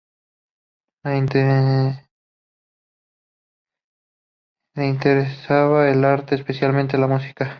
[1.03, 1.15] Le
[4.75, 7.49] interesaba el arte, especialmente la música.